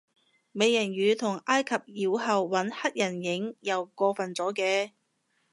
[0.51, 4.93] 美人魚同埃及妖后搵黑人演又過份咗嘅